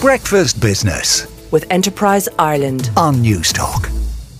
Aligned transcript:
Breakfast 0.00 0.60
Business 0.60 1.26
with 1.50 1.66
Enterprise 1.72 2.28
Ireland 2.38 2.88
on 2.96 3.16
Newstalk. 3.16 3.90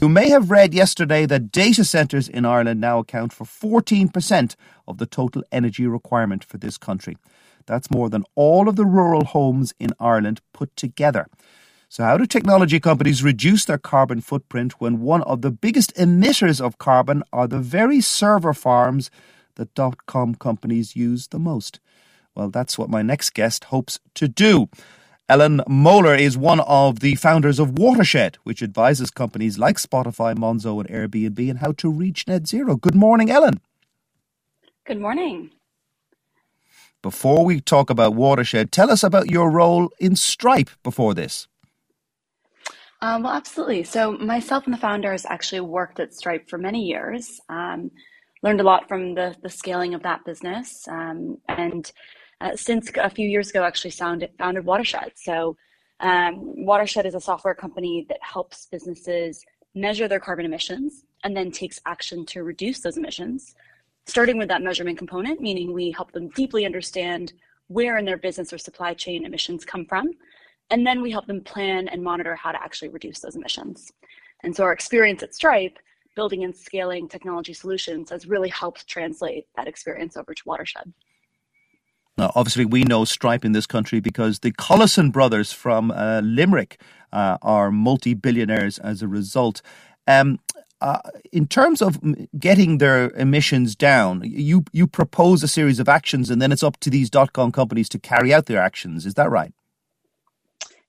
You 0.00 0.08
may 0.08 0.28
have 0.28 0.52
read 0.52 0.72
yesterday 0.72 1.26
that 1.26 1.50
data 1.50 1.84
centres 1.84 2.28
in 2.28 2.44
Ireland 2.44 2.80
now 2.80 3.00
account 3.00 3.32
for 3.32 3.44
14% 3.44 4.54
of 4.86 4.98
the 4.98 5.06
total 5.06 5.42
energy 5.50 5.88
requirement 5.88 6.44
for 6.44 6.56
this 6.56 6.78
country. 6.78 7.16
That's 7.66 7.90
more 7.90 8.08
than 8.08 8.22
all 8.36 8.68
of 8.68 8.76
the 8.76 8.86
rural 8.86 9.24
homes 9.24 9.74
in 9.80 9.90
Ireland 9.98 10.40
put 10.52 10.76
together. 10.76 11.26
So, 11.88 12.04
how 12.04 12.16
do 12.16 12.26
technology 12.26 12.78
companies 12.78 13.24
reduce 13.24 13.64
their 13.64 13.76
carbon 13.76 14.20
footprint 14.20 14.80
when 14.80 15.00
one 15.00 15.22
of 15.24 15.42
the 15.42 15.50
biggest 15.50 15.92
emitters 15.96 16.60
of 16.60 16.78
carbon 16.78 17.24
are 17.32 17.48
the 17.48 17.58
very 17.58 18.00
server 18.00 18.54
farms 18.54 19.10
that 19.56 19.74
dot 19.74 20.06
com 20.06 20.36
companies 20.36 20.94
use 20.94 21.26
the 21.26 21.40
most? 21.40 21.80
Well, 22.36 22.50
that's 22.50 22.78
what 22.78 22.88
my 22.88 23.02
next 23.02 23.30
guest 23.30 23.64
hopes 23.64 23.98
to 24.14 24.28
do. 24.28 24.68
Ellen 25.30 25.60
Moeller 25.68 26.16
is 26.16 26.36
one 26.36 26.58
of 26.58 26.98
the 26.98 27.14
founders 27.14 27.60
of 27.60 27.78
Watershed, 27.78 28.38
which 28.42 28.64
advises 28.64 29.12
companies 29.12 29.60
like 29.60 29.76
Spotify, 29.76 30.36
Monzo, 30.36 30.80
and 30.80 30.88
Airbnb 30.88 31.50
on 31.50 31.56
how 31.58 31.70
to 31.70 31.88
reach 31.88 32.26
net 32.26 32.48
zero. 32.48 32.74
Good 32.74 32.96
morning, 32.96 33.30
Ellen. 33.30 33.60
Good 34.84 35.00
morning. 35.00 35.52
Before 37.00 37.44
we 37.44 37.60
talk 37.60 37.90
about 37.90 38.16
Watershed, 38.16 38.72
tell 38.72 38.90
us 38.90 39.04
about 39.04 39.30
your 39.30 39.52
role 39.52 39.90
in 40.00 40.16
Stripe 40.16 40.70
before 40.82 41.14
this. 41.14 41.46
Um, 43.00 43.22
well, 43.22 43.32
absolutely. 43.32 43.84
So, 43.84 44.18
myself 44.18 44.64
and 44.64 44.74
the 44.74 44.78
founders 44.78 45.24
actually 45.24 45.60
worked 45.60 46.00
at 46.00 46.12
Stripe 46.12 46.50
for 46.50 46.58
many 46.58 46.82
years. 46.82 47.40
Um, 47.48 47.92
learned 48.42 48.60
a 48.60 48.64
lot 48.64 48.88
from 48.88 49.14
the, 49.14 49.36
the 49.44 49.48
scaling 49.48 49.94
of 49.94 50.02
that 50.02 50.24
business, 50.24 50.88
um, 50.88 51.38
and 51.48 51.92
uh, 52.40 52.56
since 52.56 52.90
a 52.96 53.10
few 53.10 53.28
years 53.28 53.50
ago, 53.50 53.64
actually 53.64 53.90
founded, 53.90 54.30
Watershed. 54.38 55.12
So, 55.16 55.56
um, 56.00 56.64
Watershed 56.64 57.04
is 57.04 57.14
a 57.14 57.20
software 57.20 57.54
company 57.54 58.06
that 58.08 58.18
helps 58.22 58.66
businesses 58.66 59.44
measure 59.74 60.08
their 60.08 60.20
carbon 60.20 60.46
emissions 60.46 61.04
and 61.24 61.36
then 61.36 61.50
takes 61.50 61.80
action 61.84 62.24
to 62.26 62.42
reduce 62.42 62.80
those 62.80 62.96
emissions, 62.96 63.54
starting 64.06 64.38
with 64.38 64.48
that 64.48 64.62
measurement 64.62 64.96
component, 64.96 65.40
meaning 65.40 65.72
we 65.72 65.90
help 65.90 66.12
them 66.12 66.28
deeply 66.30 66.64
understand 66.64 67.34
where 67.68 67.98
in 67.98 68.04
their 68.04 68.16
business 68.16 68.52
or 68.52 68.58
supply 68.58 68.94
chain 68.94 69.24
emissions 69.24 69.64
come 69.64 69.84
from. 69.84 70.10
And 70.70 70.86
then 70.86 71.02
we 71.02 71.10
help 71.10 71.26
them 71.26 71.42
plan 71.42 71.88
and 71.88 72.02
monitor 72.02 72.34
how 72.34 72.52
to 72.52 72.62
actually 72.62 72.88
reduce 72.88 73.20
those 73.20 73.36
emissions. 73.36 73.92
And 74.42 74.54
so 74.54 74.64
our 74.64 74.72
experience 74.72 75.22
at 75.22 75.34
Stripe, 75.34 75.78
building 76.16 76.44
and 76.44 76.56
scaling 76.56 77.08
technology 77.08 77.52
solutions, 77.52 78.10
has 78.10 78.26
really 78.26 78.48
helped 78.48 78.86
translate 78.86 79.46
that 79.56 79.68
experience 79.68 80.16
over 80.16 80.32
to 80.32 80.42
Watershed. 80.46 80.92
Now, 82.20 82.30
obviously, 82.34 82.66
we 82.66 82.82
know 82.82 83.06
Stripe 83.06 83.46
in 83.46 83.52
this 83.52 83.66
country 83.66 83.98
because 83.98 84.40
the 84.40 84.52
Collison 84.52 85.10
brothers 85.10 85.52
from 85.52 85.90
uh, 85.90 86.20
Limerick 86.22 86.78
uh, 87.14 87.38
are 87.40 87.70
multi 87.70 88.12
billionaires 88.12 88.78
as 88.78 89.00
a 89.00 89.08
result. 89.08 89.62
Um, 90.06 90.38
uh, 90.82 90.98
in 91.32 91.46
terms 91.46 91.80
of 91.80 91.98
getting 92.38 92.76
their 92.76 93.10
emissions 93.12 93.74
down, 93.74 94.20
you 94.24 94.64
you 94.72 94.86
propose 94.86 95.42
a 95.42 95.48
series 95.48 95.80
of 95.80 95.88
actions, 95.88 96.28
and 96.28 96.42
then 96.42 96.52
it's 96.52 96.62
up 96.62 96.78
to 96.80 96.90
these 96.90 97.08
dot 97.08 97.32
com 97.32 97.52
companies 97.52 97.88
to 97.88 97.98
carry 97.98 98.34
out 98.34 98.44
their 98.46 98.60
actions. 98.60 99.06
Is 99.06 99.14
that 99.14 99.30
right? 99.30 99.52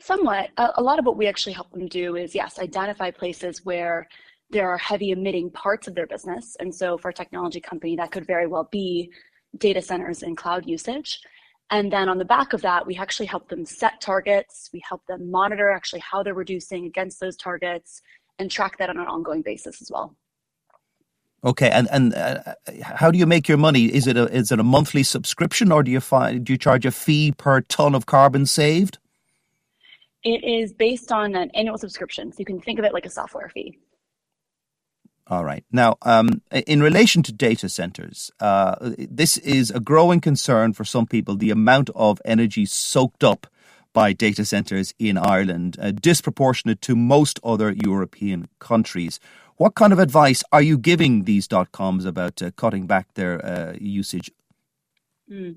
Somewhat. 0.00 0.48
A, 0.56 0.70
a 0.76 0.82
lot 0.82 0.98
of 0.98 1.04
what 1.04 1.18
we 1.18 1.26
actually 1.26 1.52
help 1.52 1.70
them 1.72 1.88
do 1.88 2.16
is 2.16 2.34
yes, 2.34 2.58
identify 2.58 3.10
places 3.10 3.66
where 3.66 4.08
there 4.48 4.68
are 4.70 4.78
heavy 4.78 5.10
emitting 5.10 5.50
parts 5.50 5.88
of 5.88 5.94
their 5.94 6.06
business, 6.06 6.56
and 6.58 6.74
so 6.74 6.96
for 6.96 7.10
a 7.10 7.14
technology 7.14 7.60
company, 7.60 7.96
that 7.96 8.12
could 8.12 8.26
very 8.26 8.46
well 8.46 8.66
be 8.72 9.10
data 9.56 9.82
centers 9.82 10.22
and 10.22 10.36
cloud 10.36 10.66
usage. 10.66 11.20
And 11.70 11.92
then 11.92 12.08
on 12.08 12.18
the 12.18 12.24
back 12.24 12.52
of 12.52 12.62
that, 12.62 12.86
we 12.86 12.96
actually 12.96 13.26
help 13.26 13.48
them 13.48 13.66
set 13.66 14.00
targets. 14.00 14.70
We 14.72 14.82
help 14.88 15.06
them 15.06 15.30
monitor 15.30 15.70
actually 15.70 16.00
how 16.00 16.22
they're 16.22 16.34
reducing 16.34 16.86
against 16.86 17.20
those 17.20 17.36
targets 17.36 18.00
and 18.38 18.50
track 18.50 18.78
that 18.78 18.88
on 18.88 18.98
an 18.98 19.06
ongoing 19.06 19.42
basis 19.42 19.82
as 19.82 19.90
well. 19.90 20.16
Okay, 21.44 21.70
and 21.70 21.88
and 21.92 22.14
uh, 22.14 22.54
how 22.82 23.12
do 23.12 23.18
you 23.18 23.26
make 23.26 23.46
your 23.46 23.58
money? 23.58 23.84
Is 23.84 24.08
it 24.08 24.16
a 24.16 24.24
is 24.34 24.50
it 24.50 24.58
a 24.58 24.64
monthly 24.64 25.04
subscription, 25.04 25.70
or 25.70 25.84
do 25.84 25.90
you 25.90 26.00
find 26.00 26.44
do 26.44 26.52
you 26.52 26.58
charge 26.58 26.84
a 26.84 26.90
fee 26.90 27.30
per 27.30 27.60
ton 27.60 27.94
of 27.94 28.06
carbon 28.06 28.44
saved? 28.44 28.98
It 30.24 30.42
is 30.42 30.72
based 30.72 31.12
on 31.12 31.36
an 31.36 31.52
annual 31.54 31.78
subscription, 31.78 32.32
so 32.32 32.40
you 32.40 32.44
can 32.44 32.60
think 32.60 32.80
of 32.80 32.84
it 32.84 32.92
like 32.92 33.06
a 33.06 33.10
software 33.10 33.48
fee. 33.50 33.78
All 35.30 35.44
right. 35.44 35.62
Now, 35.70 35.96
um, 36.02 36.40
in 36.66 36.82
relation 36.82 37.22
to 37.24 37.32
data 37.32 37.68
centers, 37.68 38.30
uh, 38.40 38.76
this 38.80 39.36
is 39.38 39.70
a 39.70 39.78
growing 39.78 40.20
concern 40.20 40.72
for 40.72 40.86
some 40.86 41.06
people 41.06 41.36
the 41.36 41.50
amount 41.50 41.90
of 41.94 42.20
energy 42.24 42.64
soaked 42.64 43.22
up 43.22 43.46
by 43.92 44.14
data 44.14 44.44
centers 44.44 44.94
in 44.98 45.18
Ireland, 45.18 45.76
uh, 45.80 45.90
disproportionate 45.90 46.80
to 46.82 46.96
most 46.96 47.40
other 47.44 47.72
European 47.72 48.48
countries. 48.58 49.20
What 49.56 49.74
kind 49.74 49.92
of 49.92 49.98
advice 49.98 50.42
are 50.52 50.62
you 50.62 50.78
giving 50.78 51.24
these 51.24 51.46
dot 51.46 51.72
coms 51.72 52.06
about 52.06 52.40
uh, 52.40 52.50
cutting 52.52 52.86
back 52.86 53.12
their 53.14 53.44
uh, 53.44 53.74
usage? 53.78 54.30
Mm, 55.30 55.56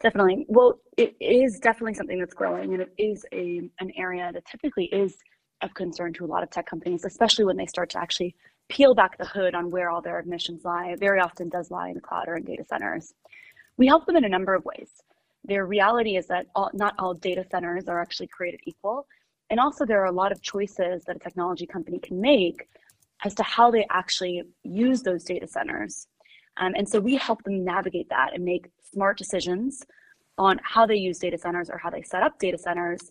definitely. 0.00 0.44
Well, 0.48 0.80
it 0.98 1.16
is 1.18 1.60
definitely 1.60 1.94
something 1.94 2.18
that's 2.18 2.34
growing, 2.34 2.74
and 2.74 2.82
it 2.82 2.92
is 2.98 3.24
a 3.32 3.62
an 3.80 3.92
area 3.96 4.32
that 4.32 4.44
typically 4.44 4.86
is 4.86 5.16
of 5.62 5.72
concern 5.72 6.12
to 6.14 6.24
a 6.24 6.26
lot 6.26 6.42
of 6.42 6.50
tech 6.50 6.66
companies, 6.66 7.04
especially 7.04 7.44
when 7.44 7.56
they 7.56 7.66
start 7.66 7.90
to 7.90 7.98
actually 7.98 8.34
peel 8.68 8.94
back 8.94 9.18
the 9.18 9.24
hood 9.24 9.54
on 9.54 9.70
where 9.70 9.90
all 9.90 10.02
their 10.02 10.20
emissions 10.20 10.64
lie, 10.64 10.94
very 10.98 11.20
often 11.20 11.48
does 11.48 11.70
lie 11.70 11.88
in 11.88 11.94
the 11.94 12.00
cloud 12.00 12.28
or 12.28 12.36
in 12.36 12.44
data 12.44 12.64
centers. 12.64 13.14
We 13.76 13.86
help 13.86 14.06
them 14.06 14.16
in 14.16 14.24
a 14.24 14.28
number 14.28 14.54
of 14.54 14.64
ways. 14.64 14.90
Their 15.44 15.66
reality 15.66 16.16
is 16.16 16.26
that 16.26 16.46
all, 16.54 16.70
not 16.74 16.94
all 16.98 17.14
data 17.14 17.44
centers 17.50 17.88
are 17.88 18.00
actually 18.00 18.26
created 18.26 18.60
equal. 18.64 19.06
And 19.50 19.58
also, 19.58 19.86
there 19.86 20.02
are 20.02 20.06
a 20.06 20.12
lot 20.12 20.32
of 20.32 20.42
choices 20.42 21.04
that 21.04 21.16
a 21.16 21.18
technology 21.18 21.66
company 21.66 21.98
can 21.98 22.20
make 22.20 22.68
as 23.24 23.34
to 23.36 23.42
how 23.42 23.70
they 23.70 23.86
actually 23.90 24.42
use 24.62 25.02
those 25.02 25.24
data 25.24 25.46
centers. 25.46 26.06
Um, 26.58 26.74
and 26.76 26.88
so 26.88 27.00
we 27.00 27.16
help 27.16 27.42
them 27.44 27.64
navigate 27.64 28.08
that 28.10 28.34
and 28.34 28.44
make 28.44 28.68
smart 28.92 29.16
decisions 29.16 29.82
on 30.36 30.60
how 30.62 30.86
they 30.86 30.96
use 30.96 31.18
data 31.18 31.38
centers 31.38 31.70
or 31.70 31.78
how 31.78 31.90
they 31.90 32.02
set 32.02 32.22
up 32.22 32.38
data 32.38 32.58
centers 32.58 33.10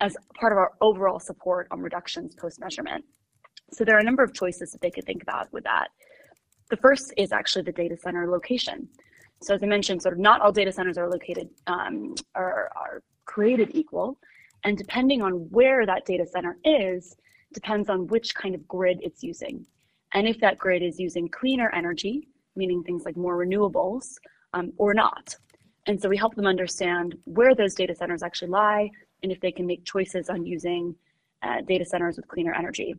as 0.00 0.16
part 0.38 0.52
of 0.52 0.58
our 0.58 0.72
overall 0.80 1.18
support 1.18 1.68
on 1.70 1.80
reductions 1.80 2.34
post 2.34 2.60
measurement. 2.60 3.04
So 3.72 3.84
there 3.84 3.96
are 3.96 4.00
a 4.00 4.04
number 4.04 4.22
of 4.22 4.32
choices 4.32 4.72
that 4.72 4.80
they 4.80 4.90
could 4.90 5.04
think 5.04 5.22
about 5.22 5.52
with 5.52 5.64
that. 5.64 5.88
The 6.70 6.76
first 6.76 7.12
is 7.16 7.32
actually 7.32 7.62
the 7.62 7.72
data 7.72 7.96
center 7.96 8.28
location. 8.28 8.88
So 9.42 9.54
as 9.54 9.62
I 9.62 9.66
mentioned, 9.66 10.02
sort 10.02 10.14
of 10.14 10.20
not 10.20 10.40
all 10.40 10.52
data 10.52 10.72
centers 10.72 10.98
are 10.98 11.08
located 11.08 11.48
um, 11.66 12.14
are, 12.34 12.70
are 12.74 13.02
created 13.26 13.70
equal, 13.74 14.18
and 14.64 14.78
depending 14.78 15.22
on 15.22 15.32
where 15.50 15.84
that 15.84 16.06
data 16.06 16.26
center 16.26 16.58
is, 16.64 17.16
depends 17.52 17.88
on 17.88 18.06
which 18.06 18.34
kind 18.34 18.54
of 18.54 18.66
grid 18.66 18.98
it's 19.02 19.22
using. 19.22 19.66
And 20.14 20.26
if 20.26 20.40
that 20.40 20.58
grid 20.58 20.82
is 20.82 20.98
using 20.98 21.28
cleaner 21.28 21.70
energy, 21.74 22.28
meaning 22.54 22.82
things 22.82 23.04
like 23.04 23.16
more 23.16 23.36
renewables, 23.36 24.14
um, 24.54 24.72
or 24.78 24.94
not. 24.94 25.36
And 25.86 26.00
so 26.00 26.08
we 26.08 26.16
help 26.16 26.34
them 26.34 26.46
understand 26.46 27.16
where 27.24 27.54
those 27.54 27.74
data 27.74 27.94
centers 27.94 28.22
actually 28.22 28.48
lie 28.48 28.90
and 29.22 29.30
if 29.30 29.40
they 29.40 29.52
can 29.52 29.66
make 29.66 29.84
choices 29.84 30.28
on 30.28 30.44
using 30.44 30.94
uh, 31.42 31.60
data 31.60 31.84
centers 31.84 32.16
with 32.16 32.26
cleaner 32.28 32.54
energy. 32.54 32.94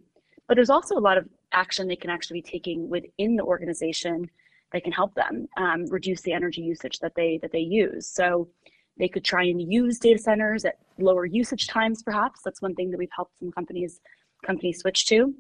But 0.48 0.56
there's 0.56 0.70
also 0.70 0.98
a 0.98 1.00
lot 1.00 1.18
of 1.18 1.28
action 1.52 1.88
they 1.88 1.96
can 1.96 2.10
actually 2.10 2.42
be 2.42 2.50
taking 2.50 2.90
within 2.90 3.36
the 3.36 3.44
organization 3.44 4.30
that 4.74 4.84
can 4.84 4.92
help 4.92 5.14
them 5.16 5.48
um, 5.58 5.86
reduce 5.88 6.22
the 6.22 6.34
energy 6.34 6.62
usage 6.62 7.00
that 7.00 7.14
they 7.16 7.40
that 7.42 7.52
they 7.52 7.60
use. 7.60 8.08
So 8.08 8.50
they 8.98 9.08
could 9.08 9.24
try 9.24 9.44
and 9.44 9.62
use 9.62 10.00
data 10.00 10.20
centers 10.20 10.66
at 10.66 10.78
lower 10.98 11.26
usage 11.26 11.68
times, 11.68 12.02
perhaps. 12.04 12.42
That's 12.44 12.62
one 12.62 12.76
thing 12.76 12.92
that 12.92 12.98
we've 12.98 13.10
helped 13.16 13.38
some 13.40 13.52
companies 13.52 14.00
companies 14.46 14.80
switch 14.80 15.06
to, 15.08 15.34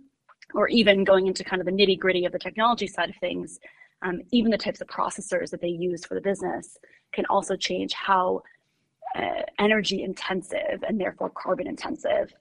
or 0.53 0.67
even 0.69 1.03
going 1.03 1.27
into 1.27 1.43
kind 1.43 1.61
of 1.61 1.65
the 1.65 1.71
nitty 1.71 1.99
gritty 1.99 2.25
of 2.25 2.31
the 2.31 2.39
technology 2.39 2.87
side 2.87 3.09
of 3.09 3.15
things. 3.17 3.59
Um, 4.01 4.21
even 4.31 4.51
the 4.51 4.57
types 4.57 4.79
of 4.79 4.87
processors 4.87 5.49
that 5.49 5.61
they 5.61 5.69
use 5.69 6.05
for 6.05 6.13
the 6.13 6.21
business 6.21 6.77
can 7.13 7.25
also 7.25 7.55
change 7.55 7.93
how 7.93 8.43
uh, 9.15 9.41
energy 9.59 10.03
intensive 10.03 10.83
and 10.87 10.99
therefore 10.99 11.31
carbon 11.31 11.65
intensive 11.65 12.33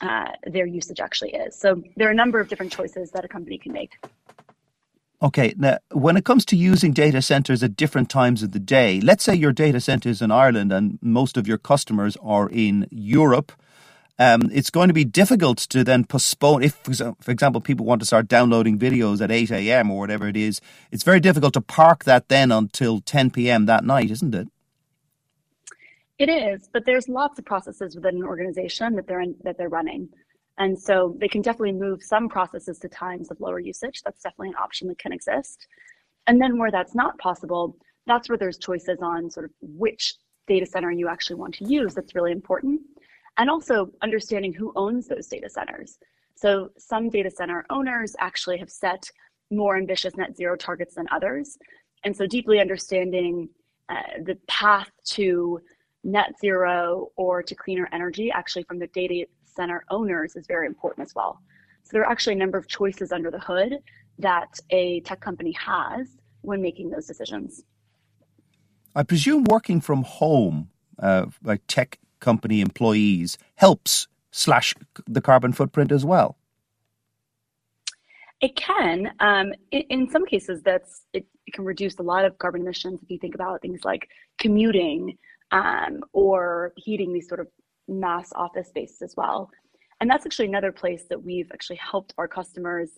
uh, 0.00 0.32
their 0.46 0.66
usage 0.66 1.00
actually 1.00 1.32
is. 1.34 1.56
So 1.56 1.82
there 1.96 2.08
are 2.08 2.12
a 2.12 2.14
number 2.14 2.40
of 2.40 2.48
different 2.48 2.72
choices 2.72 3.10
that 3.12 3.24
a 3.24 3.28
company 3.28 3.58
can 3.58 3.72
make. 3.72 3.92
Okay, 5.22 5.54
now 5.56 5.78
when 5.90 6.16
it 6.16 6.24
comes 6.24 6.44
to 6.46 6.56
using 6.56 6.92
data 6.92 7.22
centers 7.22 7.62
at 7.62 7.76
different 7.76 8.10
times 8.10 8.42
of 8.42 8.52
the 8.52 8.58
day, 8.58 9.00
let's 9.00 9.24
say 9.24 9.34
your 9.34 9.52
data 9.52 9.80
center 9.80 10.08
is 10.08 10.20
in 10.20 10.30
Ireland 10.30 10.72
and 10.72 10.98
most 11.00 11.36
of 11.36 11.48
your 11.48 11.56
customers 11.56 12.16
are 12.22 12.48
in 12.50 12.86
Europe. 12.90 13.52
Um, 14.18 14.50
it's 14.52 14.70
going 14.70 14.88
to 14.88 14.94
be 14.94 15.04
difficult 15.04 15.58
to 15.58 15.82
then 15.82 16.04
postpone. 16.04 16.62
If, 16.62 16.74
for 16.74 17.30
example, 17.30 17.60
people 17.60 17.86
want 17.86 18.00
to 18.00 18.06
start 18.06 18.28
downloading 18.28 18.78
videos 18.78 19.20
at 19.20 19.30
8 19.30 19.50
a.m. 19.50 19.90
or 19.90 19.98
whatever 19.98 20.28
it 20.28 20.36
is, 20.36 20.60
it's 20.92 21.02
very 21.02 21.20
difficult 21.20 21.54
to 21.54 21.60
park 21.60 22.04
that 22.04 22.28
then 22.28 22.52
until 22.52 23.00
10 23.00 23.30
p.m. 23.30 23.66
that 23.66 23.84
night, 23.84 24.10
isn't 24.10 24.34
it? 24.34 24.48
It 26.18 26.28
is, 26.28 26.68
but 26.72 26.84
there's 26.86 27.08
lots 27.08 27.38
of 27.38 27.44
processes 27.44 27.96
within 27.96 28.16
an 28.16 28.24
organization 28.24 28.94
that 28.96 29.06
they're 29.06 29.20
in, 29.20 29.34
that 29.42 29.58
they're 29.58 29.68
running. 29.68 30.08
And 30.58 30.78
so 30.80 31.16
they 31.18 31.26
can 31.26 31.42
definitely 31.42 31.72
move 31.72 32.02
some 32.02 32.28
processes 32.28 32.78
to 32.80 32.88
times 32.88 33.30
of 33.30 33.40
lower 33.40 33.58
usage. 33.58 34.02
That's 34.04 34.22
definitely 34.22 34.50
an 34.50 34.56
option 34.62 34.86
that 34.88 34.98
can 34.98 35.12
exist. 35.12 35.66
And 36.28 36.40
then 36.40 36.58
where 36.58 36.70
that's 36.70 36.94
not 36.94 37.18
possible, 37.18 37.76
that's 38.06 38.28
where 38.28 38.38
there's 38.38 38.58
choices 38.58 38.98
on 39.02 39.30
sort 39.30 39.46
of 39.46 39.52
which 39.60 40.14
data 40.46 40.66
center 40.66 40.92
you 40.92 41.08
actually 41.08 41.36
want 41.36 41.54
to 41.54 41.64
use. 41.64 41.94
That's 41.94 42.14
really 42.14 42.32
important. 42.32 42.80
and 43.36 43.50
also 43.50 43.90
understanding 44.02 44.52
who 44.52 44.72
owns 44.76 45.08
those 45.08 45.26
data 45.26 45.48
centers. 45.48 45.98
So 46.36 46.70
some 46.78 47.10
data 47.10 47.30
center 47.30 47.64
owners 47.70 48.14
actually 48.18 48.58
have 48.58 48.70
set 48.70 49.08
more 49.50 49.76
ambitious 49.76 50.16
net 50.16 50.36
zero 50.36 50.56
targets 50.56 50.94
than 50.94 51.06
others. 51.12 51.56
And 52.04 52.16
so 52.16 52.26
deeply 52.26 52.60
understanding 52.60 53.48
uh, 53.88 54.02
the 54.24 54.36
path 54.48 54.90
to 55.06 55.60
net 56.04 56.38
zero 56.40 57.10
or 57.16 57.42
to 57.42 57.54
cleaner 57.54 57.88
energy 57.92 58.30
actually 58.30 58.62
from 58.64 58.78
the 58.78 58.86
data 58.88 59.26
center 59.44 59.84
owners 59.90 60.36
is 60.36 60.46
very 60.46 60.66
important 60.66 61.06
as 61.06 61.14
well. 61.14 61.40
So 61.82 61.90
there 61.92 62.02
are 62.02 62.10
actually 62.10 62.34
a 62.34 62.38
number 62.38 62.58
of 62.58 62.68
choices 62.68 63.12
under 63.12 63.30
the 63.30 63.38
hood 63.38 63.78
that 64.18 64.58
a 64.70 65.00
tech 65.00 65.20
company 65.20 65.52
has 65.52 66.08
when 66.42 66.60
making 66.60 66.90
those 66.90 67.06
decisions. 67.06 67.64
I 68.94 69.02
presume 69.02 69.44
working 69.44 69.80
from 69.80 70.02
home, 70.02 70.70
uh, 70.98 71.26
like 71.42 71.62
tech 71.66 71.98
company 72.20 72.60
employees, 72.60 73.38
helps 73.56 74.06
slash 74.30 74.74
the 75.06 75.20
carbon 75.20 75.52
footprint 75.52 75.90
as 75.90 76.04
well. 76.04 76.36
It 78.40 78.56
can. 78.56 79.10
Um, 79.20 79.52
in, 79.70 79.82
in, 79.90 80.10
some 80.10 80.26
cases, 80.26 80.62
that's 80.62 81.06
it, 81.12 81.26
it, 81.46 81.54
can 81.54 81.64
reduce 81.64 81.98
a 81.98 82.02
lot 82.02 82.24
of 82.24 82.36
carbon 82.38 82.60
emissions. 82.62 83.00
If 83.02 83.10
you 83.10 83.18
think 83.18 83.34
about 83.34 83.62
things 83.62 83.84
like 83.84 84.08
commuting 84.38 85.16
um, 85.54 86.00
or 86.12 86.72
heating 86.76 87.12
these 87.12 87.28
sort 87.28 87.40
of 87.40 87.46
mass 87.88 88.30
office 88.34 88.68
spaces 88.68 89.00
as 89.00 89.14
well. 89.16 89.48
And 90.00 90.10
that's 90.10 90.26
actually 90.26 90.48
another 90.48 90.72
place 90.72 91.04
that 91.08 91.22
we've 91.22 91.50
actually 91.52 91.76
helped 91.76 92.12
our 92.18 92.28
customers 92.28 92.90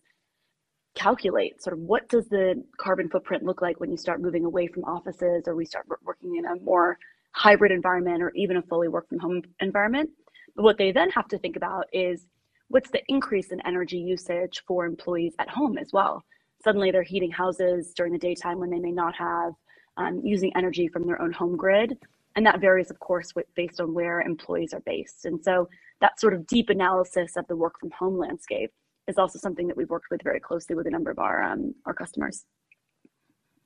calculate 0.94 1.62
sort 1.62 1.74
of 1.74 1.80
what 1.80 2.08
does 2.08 2.26
the 2.30 2.64
carbon 2.78 3.08
footprint 3.10 3.44
look 3.44 3.60
like 3.60 3.78
when 3.78 3.90
you 3.90 3.98
start 3.98 4.22
moving 4.22 4.46
away 4.46 4.66
from 4.66 4.82
offices 4.84 5.44
or 5.46 5.54
we 5.54 5.66
start 5.66 5.84
working 6.02 6.36
in 6.36 6.46
a 6.46 6.56
more 6.64 6.98
hybrid 7.32 7.70
environment 7.70 8.22
or 8.22 8.32
even 8.34 8.56
a 8.56 8.62
fully 8.62 8.88
work 8.88 9.06
from 9.10 9.18
home 9.18 9.42
environment. 9.60 10.08
But 10.56 10.62
what 10.62 10.78
they 10.78 10.90
then 10.90 11.10
have 11.10 11.28
to 11.28 11.38
think 11.38 11.56
about 11.56 11.84
is 11.92 12.26
what's 12.68 12.90
the 12.90 13.02
increase 13.08 13.52
in 13.52 13.60
energy 13.66 13.98
usage 13.98 14.62
for 14.66 14.86
employees 14.86 15.34
at 15.38 15.50
home 15.50 15.76
as 15.76 15.90
well. 15.92 16.24
Suddenly 16.64 16.90
they're 16.90 17.02
heating 17.02 17.30
houses 17.30 17.92
during 17.94 18.14
the 18.14 18.18
daytime 18.18 18.58
when 18.58 18.70
they 18.70 18.80
may 18.80 18.90
not 18.90 19.14
have, 19.16 19.52
um, 19.96 20.20
using 20.24 20.52
energy 20.56 20.88
from 20.88 21.06
their 21.06 21.20
own 21.20 21.32
home 21.32 21.56
grid. 21.56 21.96
And 22.34 22.44
that 22.44 22.60
varies, 22.60 22.90
of 22.90 22.98
course, 23.00 23.34
with, 23.34 23.46
based 23.54 23.80
on 23.80 23.94
where 23.94 24.20
employees 24.20 24.74
are 24.74 24.80
based. 24.80 25.24
And 25.24 25.42
so 25.42 25.68
that 26.00 26.20
sort 26.20 26.34
of 26.34 26.46
deep 26.46 26.68
analysis 26.68 27.36
of 27.36 27.46
the 27.46 27.56
work 27.56 27.80
from 27.80 27.90
home 27.90 28.18
landscape 28.18 28.72
is 29.08 29.16
also 29.18 29.38
something 29.38 29.66
that 29.68 29.76
we've 29.76 29.88
worked 29.88 30.10
with 30.10 30.22
very 30.22 30.40
closely 30.40 30.74
with 30.74 30.86
a 30.86 30.90
number 30.90 31.10
of 31.10 31.18
our 31.18 31.42
um, 31.42 31.74
our 31.86 31.94
customers. 31.94 32.44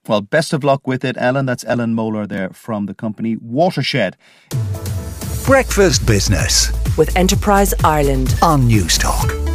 Well, 0.06 0.20
best 0.22 0.52
of 0.52 0.64
luck 0.64 0.86
with 0.86 1.04
it, 1.04 1.16
Ellen. 1.18 1.46
That's 1.46 1.64
Ellen 1.64 1.94
Moeller 1.94 2.26
there 2.26 2.50
from 2.50 2.86
the 2.86 2.94
company 2.94 3.36
Watershed. 3.36 4.16
Breakfast 5.44 6.06
Business 6.06 6.70
with 6.96 7.14
Enterprise 7.16 7.74
Ireland 7.84 8.36
on 8.40 8.62
Newstalk. 8.62 9.49